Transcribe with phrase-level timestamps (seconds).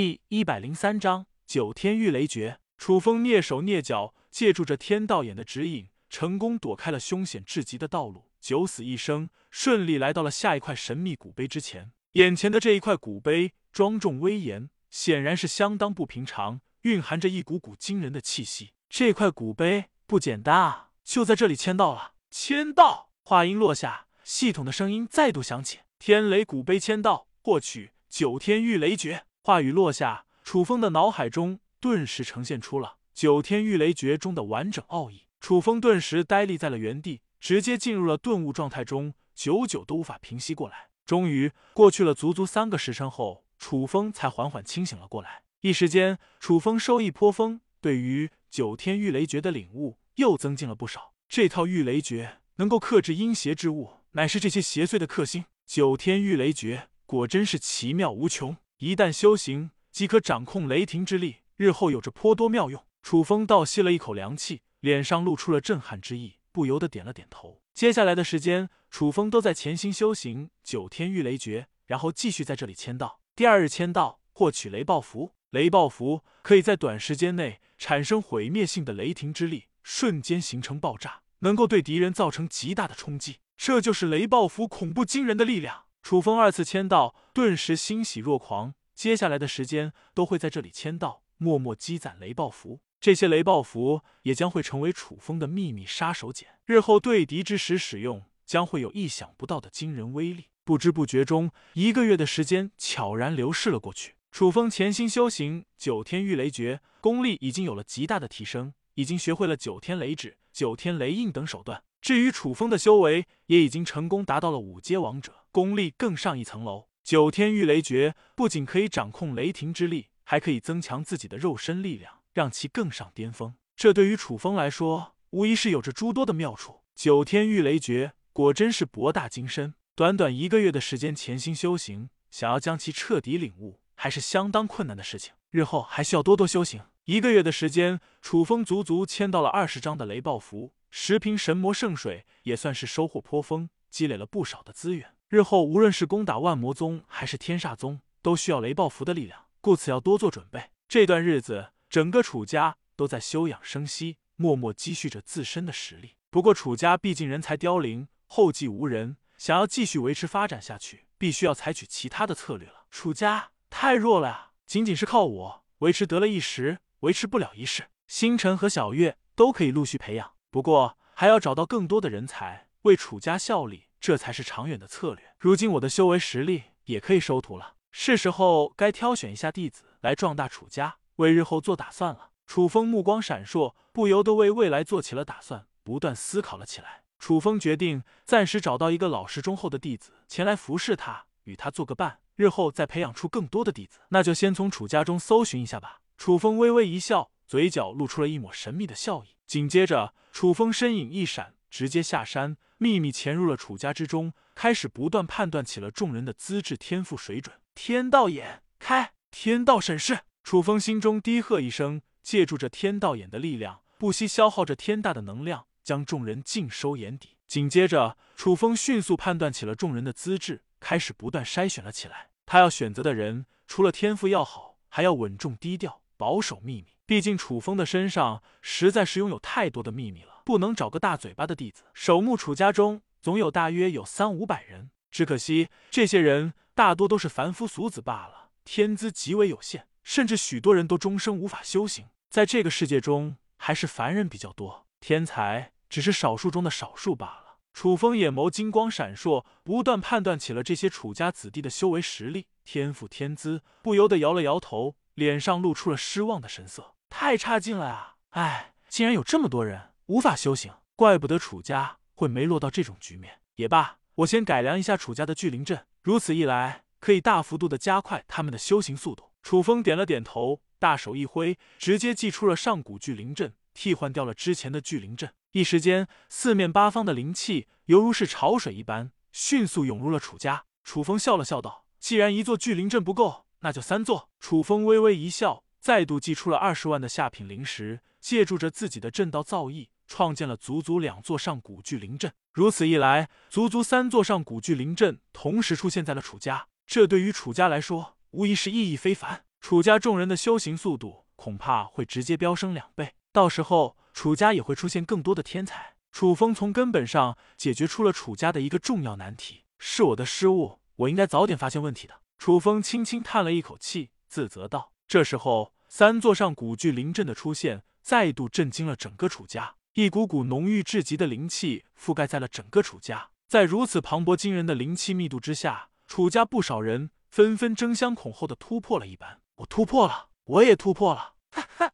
[0.00, 2.60] 第一百零三章九天御雷诀。
[2.76, 11.90] 楚风蹑手蹑脚，借助着天道眼的指引，成功躲开了凶险至极的道路，九死一生，顺利来到了下一块神秘古碑之前。
[12.12, 18.70] 眼前的这一块古碑庄重威严，显然是相当不平常，蕴含着一股股惊人的气息。
[18.88, 20.90] 这块古碑不简单啊！
[21.02, 22.12] 就在这里签到了。
[22.30, 23.10] 签到！
[23.24, 35.22] 话音落下，系统的声音再度响起：“天雷古碑签到，获取九天御雷诀。”话语落下，楚风的脑海中顿时呈现出了九天御雷诀中的完整奥义。
[35.40, 40.88] 楚风顿时呆立在了原地，直接进入了顿悟状态中，久久都无法平息过来。
[41.06, 45.44] 终于过去了足足三个时辰后，楚风才缓缓清醒了过来。
[45.62, 51.14] 一时间，楚风收益颇丰，对于九天御雷诀的领悟又增进了不少。
[51.26, 55.46] 这套御雷诀能够克制阴邪之物，乃是这些邪祟的克星。
[55.64, 58.54] 九天御雷诀果真是奇妙无穷。
[58.78, 62.84] 一旦修行，即可掌控雷霆之力，日后有着颇多妙用。
[63.02, 67.60] 楚风倒吸了一口凉气，脸上露出了震撼之意，不由得点了点头。
[67.74, 73.20] 接下来的时间，楚风都在潜心修行九天御雷诀，然后继续在这里签到。
[73.34, 75.32] 第二日签到，获取雷暴符。
[75.50, 83.38] 雷暴符可以在短时间内产生毁灭性的雷霆之力，瞬间形成爆炸，能够对敌人造成极大的冲击。
[83.56, 85.86] 这就是雷暴符恐怖惊人的力量。
[86.02, 88.74] 楚风二次签到，顿时欣喜若狂。
[88.94, 92.80] 接下来的时间都会在这里签到，默默积攒雷暴符。
[93.00, 100.46] 这些雷暴符也将会成为楚风的秘密杀手锏，日后对敌之时使用，将会有意想不到的惊人威力。
[100.64, 104.16] 不知不觉中，一个月的时间悄然流逝了过去。
[104.32, 111.84] 楚风潜心修行九天御雷诀，功力已经有了极大的提升，已经学会了九天雷指、九天雷印等手段。
[112.00, 115.44] 至于楚风的修为，也已经成功达到了五阶王者。
[115.58, 123.56] 功力更上一层楼，九天御雷诀不仅可以掌控雷霆之力，还可以增强自己的肉身力量，让其更上巅峰。
[123.74, 126.82] 这对于楚风来说，无疑是有着诸多的妙处。
[126.94, 135.34] 九天御雷诀果真是博大精深，短短一个月的时间潜心修行，想要将其彻底领悟，还是相当困难的事情。
[135.50, 136.82] 日后还需要多多修行。
[137.06, 145.16] 一个月的时间，楚风足足签到了二十张的雷暴符，十瓶神魔圣水，也算是收获颇丰，积累了不少的资源。
[145.28, 150.70] 日后无论是攻打万魔宗还是天煞宗，都需要雷暴符的力量，故此要多做准备。
[150.88, 156.16] 这段日子，整个楚家都在休养生息，默默积蓄着自身的实力。
[156.30, 162.86] 不过，楚家毕竟人才凋零，后继无人，想要继续维持发展下去，必须要采取其他的策略了。
[162.90, 167.90] 楚家太弱了呀，仅仅是靠我维持得了一时，维持不了一世。
[168.06, 173.87] 星辰和小月都可以陆续培养，不过还要找到更多的人才为楚家效力。
[174.00, 175.34] 这才是长远的策略。
[175.38, 182.30] 如今我的修为实力也可以收徒了，是时候该挑选一下弟子来壮大楚家，为日后做打算了。
[182.46, 187.02] 楚风目光闪烁，不由得为未来做起了打算，不断思考了起来。
[187.18, 193.98] 楚风决定暂时找到一个老实忠厚的弟子前来服侍他，与他做个伴，日后再培养出更多的弟子。
[194.10, 196.00] 那就先从楚家中搜寻一下吧。
[196.16, 199.36] 楚风微微一笑，嘴角露出了一抹神秘的笑意。
[199.46, 202.56] 紧接着，楚风身影一闪，直接下山。
[202.78, 207.56] 秘密潜入了楚家之中，开始不断判断起了众人的资质、天赋水准。
[207.74, 210.20] 天道眼开，天道审视。
[210.44, 217.36] 楚风心中低喝一声，借助着天道眼的力量，不惜消耗着天大的能量，将众人尽收眼底。
[217.46, 222.30] 紧接着，楚风迅速判断起了众人的资质，开始不断筛选了起来。
[222.46, 226.86] 他要选择的人，除了天赋要好，还要稳重低调，保守秘密。
[227.04, 230.37] 毕竟楚风的身上实在是拥有太多的秘密了。
[230.48, 234.90] 不能找个大嘴巴的弟子守墓楚家中，总有大约有三五百人。
[235.10, 242.06] 只可惜这些人大多都是凡夫俗子罢了，天资极为有限，甚至许多人都终生无法修行。
[242.30, 247.58] 在这个世界中，还是凡人比较多，天才只是少数中的少数罢了。
[247.74, 256.94] 楚风眼眸金光闪烁，不断判断起了这些楚家子弟的修为实力、天赋、天资，不由得摇了摇头，脸上露出了失望的神色。
[257.10, 258.14] 太差劲了啊！
[258.30, 259.90] 唉，竟然有这么多人。
[260.08, 263.40] 无法修行，怪不得楚家会没落到这种局面。
[263.56, 269.32] 也罢，我先改良一下楚家的聚灵阵，如此一来，可以大幅度的加快他们的修行速度。
[269.42, 275.30] 楚风点了点头，大手一挥，直接祭出了上古聚灵阵，替换掉了之前的聚灵阵。
[275.52, 280.64] 一时间，四面八方的灵气犹如是潮水一般，迅速涌入了楚家。
[280.84, 289.88] 楚风笑了笑道：“既然一座聚灵阵不够，那就三座。”楚风微微一笑，再度祭出了二十万的下品灵石，借助着自己的阵道造诣。
[290.08, 296.66] 创建了足足两座上古巨灵阵，如此一来，足足三座上古巨灵阵同时出现在了楚家。
[296.86, 299.44] 这对于楚家来说，无疑是意义非凡。
[299.60, 303.14] 楚家众人的修行速度恐怕会直接飙升两倍。
[303.32, 305.94] 到时候，楚家也会出现更多的天才。
[306.10, 312.22] 楚风从根本上解决出了楚家的一个重要难题，是我的失误，我应该早点发现问题的。
[312.38, 314.92] 楚风轻轻叹了一口气，自责道。
[315.06, 319.74] 这时候，三座上古巨灵阵的出现，再度震惊了整个楚家。
[319.98, 323.30] 一股股浓郁至极的灵气覆盖在了整个楚家。
[323.48, 329.40] 在如此磅礴惊人的灵气密度之下，楚家不少人纷纷争相恐后的突破了一般。
[329.56, 331.34] 我突破了，我也突破了！
[331.50, 331.92] 哈哈，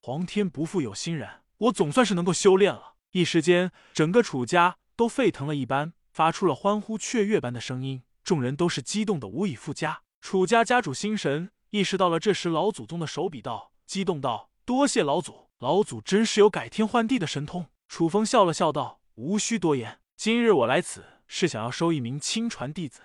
[0.00, 2.94] 皇天不负有心人，我总算是能够修炼了。
[3.12, 8.02] 一时间，整个楚家都沸腾了一般，发出了欢呼雀跃般的声音。
[8.24, 10.02] 众人都是激动的无以复加。
[10.20, 23.00] 楚家家主心神意识到了这时老祖宗的手笔道，激动道：“多谢老祖，老祖真是有改天换地的神通。”楚风笑了笑道：“无需多言，今日我来此是想要收一名亲传弟子。